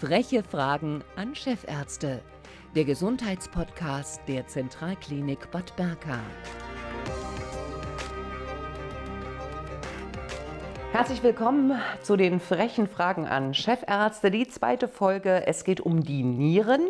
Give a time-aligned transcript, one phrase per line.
[0.00, 2.22] Freche Fragen an Chefärzte.
[2.74, 6.18] Der Gesundheitspodcast der Zentralklinik Bad Berka.
[10.92, 14.30] Herzlich willkommen zu den frechen Fragen an Chefärzte.
[14.30, 15.46] Die zweite Folge.
[15.46, 16.88] Es geht um die Nieren.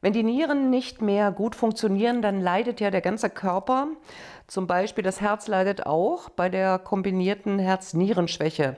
[0.00, 3.86] Wenn die Nieren nicht mehr gut funktionieren, dann leidet ja der ganze Körper.
[4.48, 8.74] Zum Beispiel das Herz leidet auch bei der kombinierten Herz-Nieren-Schwäche.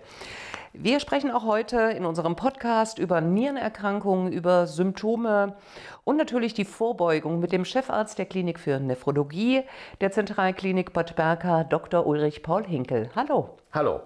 [0.74, 5.56] Wir sprechen auch heute in unserem Podcast über Nierenerkrankungen, über Symptome
[6.04, 9.62] und natürlich die Vorbeugung mit dem Chefarzt der Klinik für Nephrologie
[10.02, 12.06] der Zentralklinik Bad Berka, Dr.
[12.06, 13.08] Ulrich Paul Hinkel.
[13.16, 13.56] Hallo.
[13.72, 14.00] Hallo.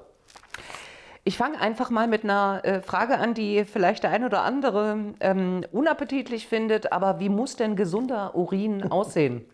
[1.25, 5.15] Ich fange einfach mal mit einer äh, Frage an, die vielleicht der ein oder andere
[5.21, 6.93] ähm, unappetitlich findet.
[6.93, 9.45] Aber wie muss denn gesunder Urin aussehen?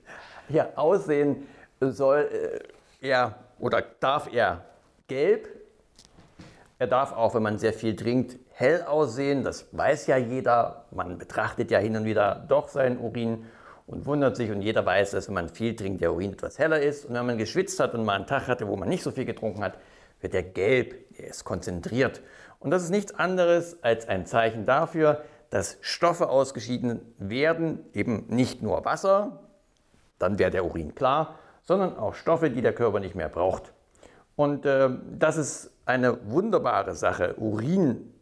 [0.50, 1.46] ja, aussehen
[1.80, 2.28] soll
[3.00, 4.64] äh, er oder darf er
[5.08, 5.48] gelb,
[6.78, 9.42] er darf auch, wenn man sehr viel trinkt, hell aussehen.
[9.42, 10.84] Das weiß ja jeder.
[10.92, 13.46] Man betrachtet ja hin und wieder doch seinen Urin
[13.86, 14.50] und wundert sich.
[14.52, 17.04] Und jeder weiß, dass wenn man viel trinkt, der Urin etwas heller ist.
[17.06, 19.24] Und wenn man geschwitzt hat und mal einen Tag hatte, wo man nicht so viel
[19.24, 19.76] getrunken hat,
[20.20, 20.94] wird er gelb.
[21.18, 22.22] Er ist konzentriert.
[22.60, 28.62] Und das ist nichts anderes als ein Zeichen dafür, dass Stoffe ausgeschieden werden, eben nicht
[28.62, 29.40] nur Wasser,
[30.18, 33.72] dann wäre der Urin klar, sondern auch Stoffe, die der Körper nicht mehr braucht.
[34.36, 38.12] Und äh, das ist eine wunderbare Sache, Urin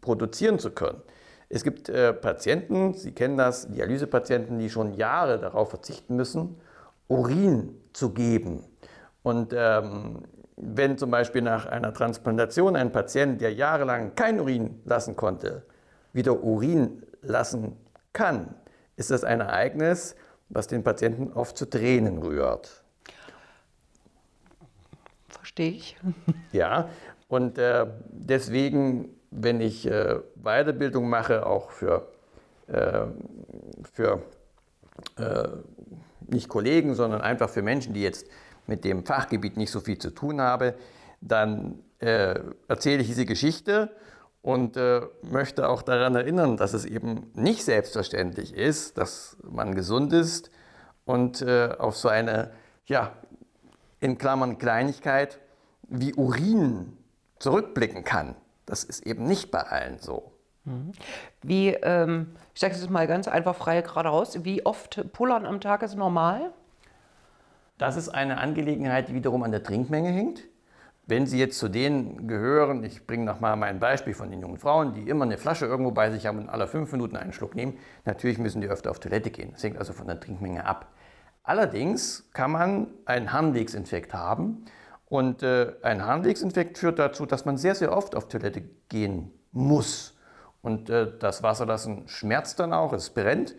[0.00, 1.02] produzieren zu können.
[1.48, 6.60] Es gibt äh, Patienten, Sie kennen das, Dialysepatienten, die schon Jahre darauf verzichten müssen,
[7.08, 8.64] Urin zu geben.
[9.22, 10.22] Und ähm,
[10.56, 15.66] wenn zum Beispiel nach einer Transplantation ein Patient, der jahrelang kein Urin lassen konnte,
[16.12, 17.76] wieder Urin lassen
[18.12, 18.54] kann,
[18.96, 20.16] ist das ein Ereignis,
[20.48, 22.84] was den Patienten oft zu Tränen rührt.
[25.28, 25.96] Verstehe ich.
[26.52, 26.88] Ja,
[27.28, 32.08] und äh, deswegen, wenn ich äh, Weiterbildung mache, auch für,
[32.68, 33.06] äh,
[33.92, 34.22] für
[35.18, 35.48] äh,
[36.28, 38.26] nicht Kollegen, sondern einfach für Menschen, die jetzt
[38.66, 40.72] mit dem Fachgebiet nicht so viel zu tun haben,
[41.20, 43.90] dann äh, erzähle ich diese Geschichte
[44.42, 50.12] und äh, möchte auch daran erinnern, dass es eben nicht selbstverständlich ist, dass man gesund
[50.12, 50.50] ist
[51.04, 52.50] und auf so eine,
[52.86, 53.12] ja,
[54.00, 55.38] in Klammern Kleinigkeit
[55.88, 56.96] wie Urin
[57.38, 58.34] zurückblicken kann.
[58.66, 60.32] Das ist eben nicht bei allen so.
[60.64, 60.92] Mhm.
[61.42, 65.82] Wie, ähm, ich sage es mal ganz einfach frei geradeaus, wie oft pullern am Tag
[65.82, 66.52] ist normal?
[67.78, 70.44] Das ist eine Angelegenheit, die wiederum an der Trinkmenge hängt.
[71.08, 74.92] Wenn Sie jetzt zu denen gehören, ich bringe nochmal mein Beispiel von den jungen Frauen,
[74.92, 77.78] die immer eine Flasche irgendwo bei sich haben und alle fünf Minuten einen Schluck nehmen,
[78.04, 79.52] natürlich müssen die öfter auf Toilette gehen.
[79.52, 80.86] Das hängt also von der Trinkmenge ab.
[81.44, 84.64] Allerdings kann man einen Harnwegsinfekt haben
[85.08, 90.18] und äh, ein Harnwegsinfekt führt dazu, dass man sehr, sehr oft auf Toilette gehen muss.
[90.62, 93.54] Und äh, das Wasserlassen schmerzt dann auch, es brennt.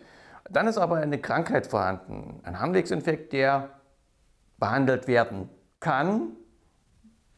[0.50, 3.70] Dann ist aber eine Krankheit vorhanden, ein Harnwegsinfekt, der
[4.58, 5.48] behandelt werden
[5.80, 6.32] kann.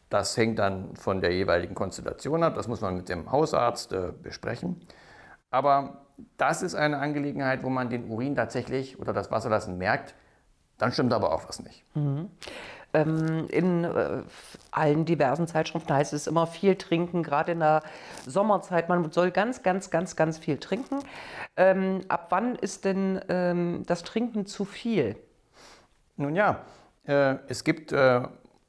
[0.08, 2.54] Das hängt dann von der jeweiligen Konstellation ab.
[2.56, 4.80] Das muss man mit dem Hausarzt äh, besprechen.
[5.50, 6.06] Aber
[6.36, 10.14] das ist eine Angelegenheit, wo man den Urin tatsächlich oder das Wasserlassen merkt.
[10.78, 11.84] Dann stimmt aber auch was nicht.
[11.94, 12.30] Mhm.
[12.92, 14.22] Ähm, in äh,
[14.70, 17.82] allen diversen Zeitschriften heißt es immer viel trinken, gerade in der
[18.26, 18.88] Sommerzeit.
[18.88, 21.00] Man soll ganz, ganz, ganz, ganz viel trinken.
[21.56, 25.16] Ähm, ab wann ist denn ähm, das Trinken zu viel?
[26.16, 26.60] Nun ja,
[27.06, 28.22] äh, es gibt äh,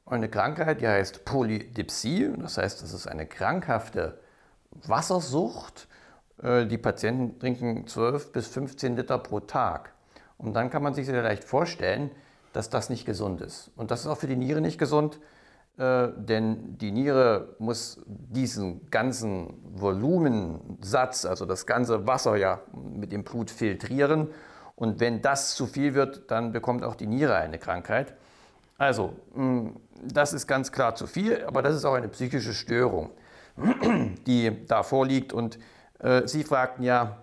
[0.06, 2.30] eine Krankheit, die heißt Polydipsie.
[2.38, 4.20] Das heißt, das ist eine krankhafte
[4.70, 5.88] Wassersucht.
[6.42, 9.92] Äh, die Patienten trinken 12 bis 15 Liter pro Tag.
[10.38, 12.10] Und dann kann man sich sehr leicht vorstellen,
[12.52, 13.70] dass das nicht gesund ist.
[13.76, 15.18] Und das ist auch für die Niere nicht gesund,
[15.78, 23.24] äh, denn die Niere muss diesen ganzen Volumensatz, also das ganze Wasser ja mit dem
[23.24, 24.28] Blut filtrieren.
[24.76, 28.14] Und wenn das zu viel wird, dann bekommt auch die Niere eine Krankheit.
[28.78, 29.12] Also,
[30.02, 33.10] das ist ganz klar zu viel, aber das ist auch eine psychische Störung,
[34.26, 35.32] die da vorliegt.
[35.32, 35.58] Und
[36.00, 37.18] äh, Sie fragten ja,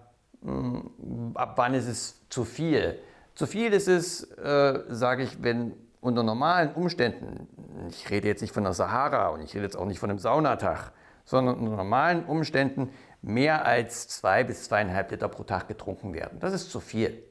[1.34, 2.98] ab wann ist es zu viel?
[3.40, 5.72] Zu viel ist es, äh, sage ich, wenn
[6.02, 7.48] unter normalen Umständen,
[7.90, 10.20] ich rede jetzt nicht von der Sahara und ich rede jetzt auch nicht von einem
[10.20, 10.92] Saunatag,
[11.24, 12.90] sondern unter normalen Umständen
[13.22, 16.42] mehr als zwei bis zweieinhalb Liter pro Tag getrunken werden.
[16.42, 17.24] Das ist zu viel.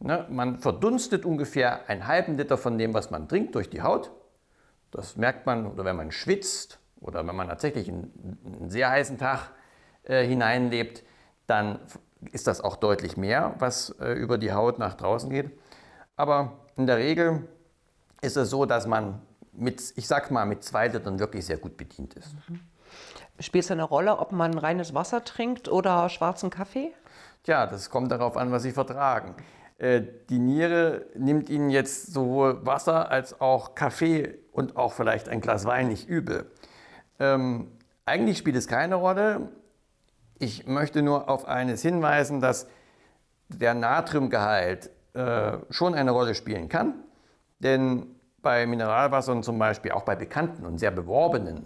[0.00, 0.26] Ne?
[0.30, 4.10] Man verdunstet ungefähr einen halben Liter von dem, was man trinkt, durch die Haut.
[4.90, 9.16] Das merkt man, oder wenn man schwitzt oder wenn man tatsächlich einen, einen sehr heißen
[9.16, 9.52] Tag
[10.02, 11.04] äh, hineinlebt,
[11.46, 11.78] dann
[12.32, 15.50] ist das auch deutlich mehr, was äh, über die Haut nach draußen geht.
[16.16, 17.46] Aber in der Regel
[18.22, 19.20] ist es so, dass man
[19.52, 22.34] mit, ich sag mal, mit zwei Litern wirklich sehr gut bedient ist.
[22.48, 22.60] Mhm.
[23.40, 26.92] Spielt es eine Rolle, ob man reines Wasser trinkt oder schwarzen Kaffee?
[27.42, 29.34] Tja, das kommt darauf an, was Sie vertragen.
[29.78, 35.40] Äh, die Niere nimmt Ihnen jetzt sowohl Wasser als auch Kaffee und auch vielleicht ein
[35.40, 36.50] Glas Wein nicht übel.
[37.18, 37.70] Ähm,
[38.06, 39.48] eigentlich spielt es keine Rolle.
[40.38, 42.66] Ich möchte nur auf eines hinweisen, dass
[43.48, 46.94] der Natriumgehalt äh, schon eine Rolle spielen kann.
[47.58, 48.06] Denn
[48.42, 51.64] bei Mineralwassern zum Beispiel, auch bei bekannten und sehr beworbenen,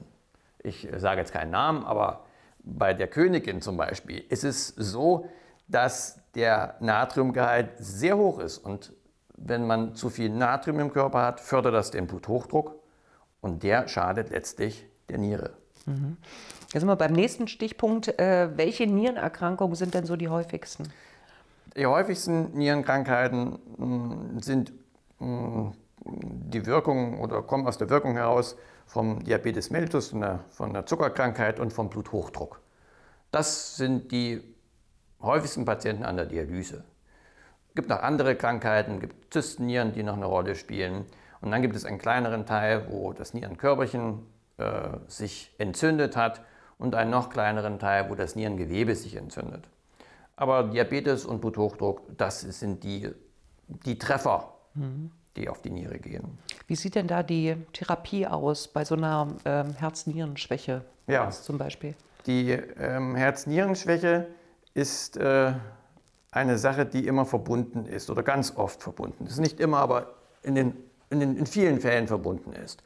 [0.62, 2.24] ich sage jetzt keinen Namen, aber
[2.62, 5.26] bei der Königin zum Beispiel, ist es so,
[5.68, 8.58] dass der Natriumgehalt sehr hoch ist.
[8.58, 8.92] Und
[9.36, 12.74] wenn man zu viel Natrium im Körper hat, fördert das den Bluthochdruck
[13.40, 15.54] und der schadet letztlich der Niere.
[15.86, 16.18] Mhm.
[16.72, 18.16] Jetzt sind wir beim nächsten Stichpunkt.
[18.20, 20.92] Äh, welche Nierenerkrankungen sind denn so die häufigsten?
[21.76, 24.72] Die häufigsten Nierenkrankheiten mh, sind
[25.18, 25.72] mh,
[26.04, 28.56] die Wirkung oder kommen aus der Wirkung heraus
[28.86, 32.60] vom Diabetes mellitus, von der, von der Zuckerkrankheit und vom Bluthochdruck.
[33.32, 34.40] Das sind die
[35.20, 36.84] häufigsten Patienten an der Dialyse.
[37.70, 41.04] Es gibt noch andere Krankheiten, es gibt Zystennieren, die noch eine Rolle spielen.
[41.40, 44.24] Und dann gibt es einen kleineren Teil, wo das Nierenkörperchen
[44.58, 46.42] äh, sich entzündet hat
[46.80, 49.68] und einen noch kleineren Teil, wo das Nierengewebe sich entzündet.
[50.34, 53.10] Aber Diabetes und Bluthochdruck, das sind die,
[53.68, 55.10] die Treffer, mhm.
[55.36, 56.38] die auf die Niere gehen.
[56.66, 61.30] Wie sieht denn da die Therapie aus bei so einer ähm, Herz-Nieren-Schwäche ja.
[61.30, 61.94] zum Beispiel?
[62.26, 64.28] Die ähm, Herz-Nieren-Schwäche
[64.72, 65.52] ist äh,
[66.30, 69.38] eine Sache, die immer verbunden ist oder ganz oft verbunden ist.
[69.38, 70.74] Nicht immer, aber in, den,
[71.10, 72.82] in, den, in vielen Fällen verbunden ist.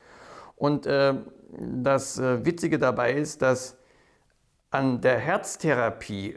[0.57, 1.15] Und äh,
[1.59, 3.77] das äh, Witzige dabei ist, dass
[4.75, 6.37] an der Herztherapie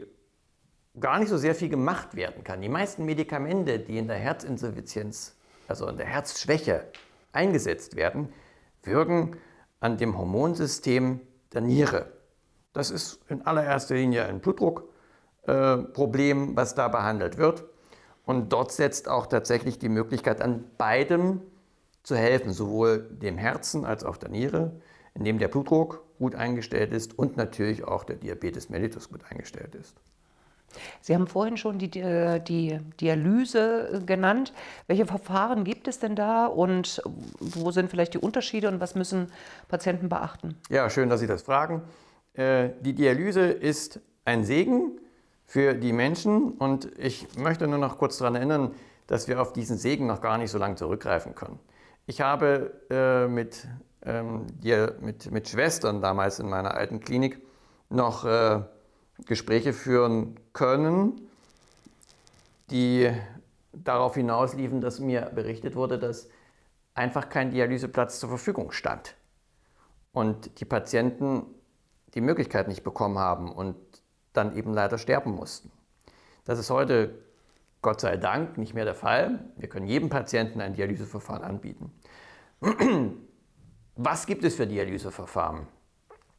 [1.00, 2.62] gar nicht so sehr viel gemacht werden kann.
[2.62, 5.36] Die meisten Medikamente, die in der Herzinsuffizienz,
[5.66, 6.84] also in der Herzschwäche
[7.32, 8.32] eingesetzt werden,
[8.84, 9.36] wirken
[9.80, 11.20] an dem Hormonsystem
[11.52, 12.12] der Niere.
[12.72, 17.64] Das ist in allererster Linie ein Blutdruckproblem, äh, was da behandelt wird.
[18.24, 21.40] Und dort setzt auch tatsächlich die Möglichkeit an, beidem
[22.04, 24.80] zu helfen, sowohl dem Herzen als auch der Niere,
[25.14, 29.96] indem der Blutdruck gut eingestellt ist und natürlich auch der Diabetes mellitus gut eingestellt ist.
[31.00, 34.52] Sie haben vorhin schon die, die Dialyse genannt.
[34.86, 37.02] Welche Verfahren gibt es denn da und
[37.40, 39.32] wo sind vielleicht die Unterschiede und was müssen
[39.68, 40.56] Patienten beachten?
[40.68, 41.82] Ja, schön, dass Sie das fragen.
[42.34, 45.00] Äh, die Dialyse ist ein Segen
[45.46, 48.74] für die Menschen und ich möchte nur noch kurz daran erinnern,
[49.06, 51.58] dass wir auf diesen Segen noch gar nicht so lange zurückgreifen können.
[52.06, 53.66] Ich habe äh, mit,
[54.08, 54.46] ähm,
[55.00, 57.40] mit, mit Schwestern damals in meiner alten Klinik
[57.90, 58.62] noch äh,
[59.26, 61.28] Gespräche führen können,
[62.70, 63.10] die
[63.72, 66.28] darauf hinausliefen, dass mir berichtet wurde, dass
[66.94, 69.14] einfach kein Dialyseplatz zur Verfügung stand
[70.12, 71.46] und die Patienten
[72.14, 73.76] die Möglichkeit nicht bekommen haben und
[74.32, 75.70] dann eben leider sterben mussten.
[76.44, 77.14] Das ist heute
[77.82, 79.44] Gott sei Dank nicht mehr der Fall.
[79.56, 81.92] Wir können jedem Patienten ein Dialyseverfahren anbieten.
[84.00, 85.66] Was gibt es für Dialyseverfahren?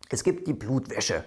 [0.10, 1.26] Es gibt die Blutwäsche.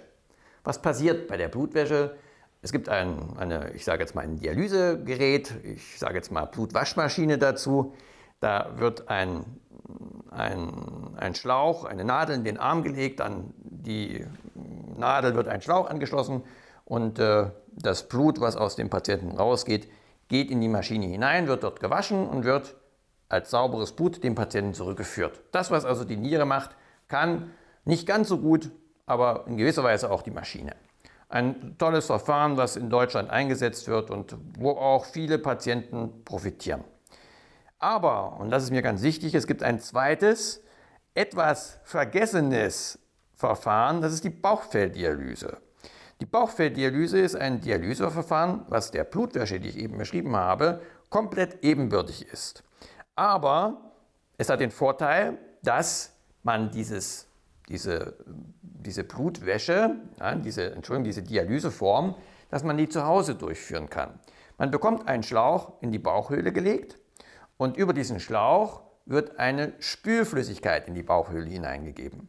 [0.64, 2.16] Was passiert bei der Blutwäsche?
[2.62, 7.36] Es gibt ein, eine, ich sage jetzt mal ein Dialysegerät, ich sage jetzt mal Blutwaschmaschine
[7.36, 7.94] dazu.
[8.40, 9.44] Da wird ein,
[10.30, 14.24] ein, ein Schlauch, eine Nadel in den Arm gelegt, an die
[14.96, 16.44] Nadel wird ein Schlauch angeschlossen
[16.86, 19.86] und äh, das Blut, was aus dem Patienten rausgeht,
[20.28, 22.74] geht in die Maschine hinein, wird dort gewaschen und wird
[23.32, 25.40] als sauberes Blut dem Patienten zurückgeführt.
[25.52, 26.70] Das, was also die Niere macht,
[27.08, 27.50] kann
[27.84, 28.70] nicht ganz so gut
[29.06, 30.74] aber in gewisser Weise auch die Maschine.
[31.28, 36.84] Ein tolles Verfahren, was in Deutschland eingesetzt wird und wo auch viele Patienten profitieren.
[37.78, 40.62] Aber, und das ist mir ganz wichtig, es gibt ein zweites,
[41.14, 42.98] etwas vergessenes
[43.34, 45.58] Verfahren, das ist die Bauchfelddialyse.
[46.20, 52.28] Die Bauchfelddialyse ist ein Dialyseverfahren, was der Blutwäsche, die ich eben beschrieben habe, komplett ebenbürtig
[52.28, 52.62] ist.
[53.14, 53.92] Aber
[54.38, 57.28] es hat den Vorteil, dass man dieses,
[57.68, 58.16] diese
[58.82, 59.96] diese Blutwäsche,
[60.44, 62.14] diese, Entschuldigung, diese Dialyseform,
[62.50, 64.18] dass man die zu Hause durchführen kann.
[64.58, 66.98] Man bekommt einen Schlauch in die Bauchhöhle gelegt
[67.56, 72.28] und über diesen Schlauch wird eine Spülflüssigkeit in die Bauchhöhle hineingegeben.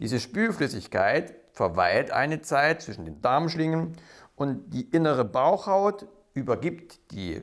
[0.00, 3.96] Diese Spülflüssigkeit verweilt eine Zeit zwischen den Darmschlingen
[4.36, 7.42] und die innere Bauchhaut übergibt die,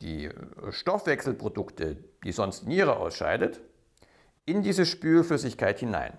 [0.00, 0.30] die
[0.70, 3.60] Stoffwechselprodukte, die sonst Niere ausscheidet,
[4.46, 6.12] in diese Spülflüssigkeit hinein.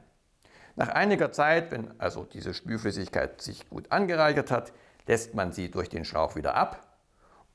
[0.77, 4.71] Nach einiger Zeit, wenn also diese Spülflüssigkeit sich gut angereichert hat,
[5.05, 6.87] lässt man sie durch den Schlauch wieder ab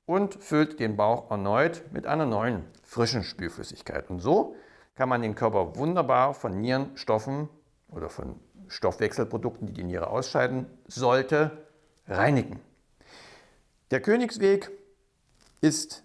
[0.04, 4.10] und füllt den Bauch erneut mit einer neuen, frischen Spülflüssigkeit.
[4.10, 4.54] Und so
[4.96, 7.48] kann man den Körper wunderbar von Nierenstoffen
[7.88, 11.66] oder von Stoffwechselprodukten, die die Niere ausscheiden sollte,
[12.06, 12.60] reinigen.
[13.90, 14.70] Der Königsweg
[15.62, 16.04] ist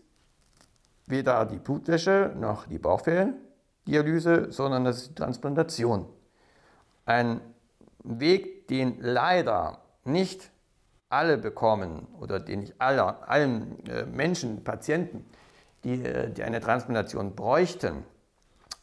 [1.08, 6.06] weder die Blutwäsche noch die Bauchfelldialyse, sondern das ist die Transplantation.
[7.06, 7.42] Ein
[8.04, 10.52] Weg, den leider nicht
[11.10, 15.26] alle bekommen oder den nicht alle, allen äh, Menschen, Patienten,
[15.84, 18.04] die, äh, die eine Transplantation bräuchten,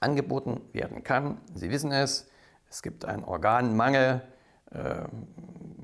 [0.00, 1.38] angeboten werden kann.
[1.54, 2.28] Sie wissen es,
[2.70, 4.22] es gibt einen Organmangel,
[4.70, 4.78] äh,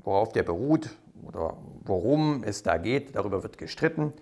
[0.03, 0.89] worauf der beruht
[1.23, 4.13] oder worum es da geht, darüber wird gestritten.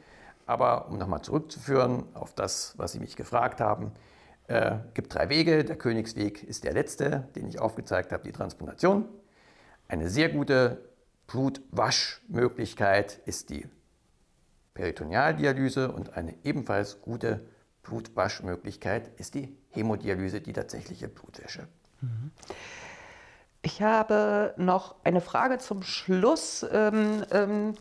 [0.50, 3.91] Aber um nochmal zurückzuführen auf das, was Sie mich gefragt haben,
[4.48, 5.63] äh, gibt drei Wege.
[5.63, 9.06] Der Königsweg ist der letzte, den ich aufgezeigt habe, die Transplantation.
[9.88, 10.89] Eine sehr gute
[11.27, 13.68] Blutwaschmöglichkeit ist die
[14.74, 17.46] Peritonealdialyse und eine ebenfalls gute
[17.84, 21.68] Blutwaschmöglichkeit ist die Hämodialyse, die tatsächliche Blutwäsche.
[23.62, 26.66] Ich habe noch eine Frage zum Schluss.
[26.72, 27.74] Ähm, ähm,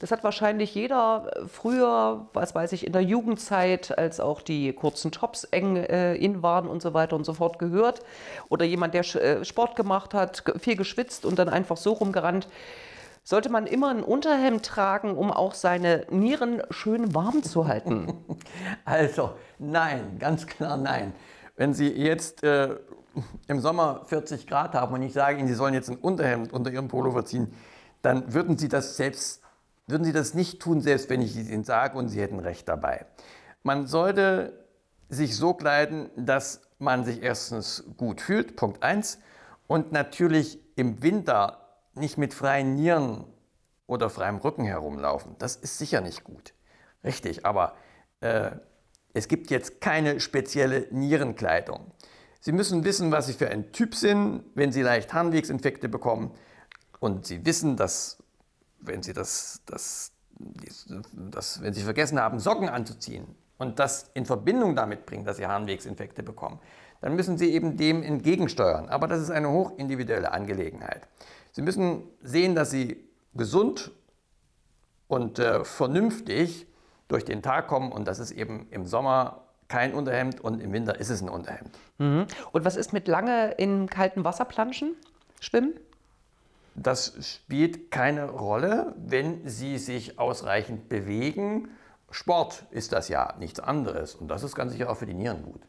[0.00, 5.10] das hat wahrscheinlich jeder früher, was weiß ich, in der Jugendzeit, als auch die kurzen
[5.10, 8.00] Tops eng äh, in waren und so weiter und so fort gehört.
[8.48, 12.48] Oder jemand, der äh, Sport gemacht hat, viel geschwitzt und dann einfach so rumgerannt.
[13.22, 18.24] Sollte man immer ein Unterhemd tragen, um auch seine Nieren schön warm zu halten?
[18.84, 21.12] Also nein, ganz klar nein.
[21.56, 22.76] Wenn Sie jetzt äh,
[23.48, 26.70] im Sommer 40 Grad haben und ich sage Ihnen, Sie sollen jetzt ein Unterhemd unter
[26.70, 27.52] Ihrem Pullover ziehen,
[28.02, 29.42] dann würden Sie das selbst
[29.86, 32.68] würden Sie das nicht tun, selbst wenn ich es Ihnen sage und Sie hätten recht
[32.68, 33.06] dabei.
[33.62, 34.64] Man sollte
[35.08, 39.18] sich so kleiden, dass man sich erstens gut fühlt, Punkt 1,
[39.66, 41.60] und natürlich im Winter
[41.94, 43.24] nicht mit freien Nieren
[43.86, 45.36] oder freiem Rücken herumlaufen.
[45.38, 46.52] Das ist sicher nicht gut.
[47.04, 47.74] Richtig, aber
[48.20, 48.50] äh,
[49.14, 51.92] es gibt jetzt keine spezielle Nierenkleidung.
[52.46, 56.30] Sie müssen wissen, was Sie für ein Typ sind, wenn Sie leicht Harnwegsinfekte bekommen.
[57.00, 58.22] Und Sie wissen, dass
[58.78, 60.12] wenn Sie das, das,
[61.12, 63.26] das, wenn Sie vergessen haben, Socken anzuziehen
[63.58, 66.60] und das in Verbindung damit bringen, dass Sie Harnwegsinfekte bekommen,
[67.00, 68.88] dann müssen Sie eben dem entgegensteuern.
[68.90, 71.08] Aber das ist eine hochindividuelle Angelegenheit.
[71.50, 73.90] Sie müssen sehen, dass Sie gesund
[75.08, 76.68] und äh, vernünftig
[77.08, 80.98] durch den Tag kommen und das ist eben im Sommer kein Unterhemd und im Winter
[80.98, 81.70] ist es ein Unterhemd.
[81.98, 82.26] Mhm.
[82.52, 84.94] Und was ist mit lange in kaltem Wasser planschen,
[85.40, 85.74] schwimmen?
[86.74, 91.70] Das spielt keine Rolle, wenn Sie sich ausreichend bewegen.
[92.10, 95.42] Sport ist das ja nichts anderes und das ist ganz sicher auch für die Nieren
[95.42, 95.60] gut.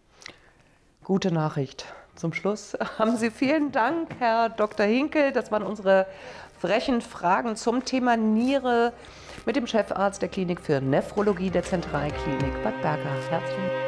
[1.04, 1.86] Gute Nachricht.
[2.16, 4.86] Zum Schluss haben Sie vielen Dank, Herr Dr.
[4.86, 5.32] Hinkel.
[5.32, 6.08] Das waren unsere
[6.60, 8.92] frechen Fragen zum Thema Niere
[9.46, 13.10] mit dem Chefarzt der Klinik für Nephrologie der Zentralklinik Bad Berka.
[13.30, 13.87] Herzlichen Dank.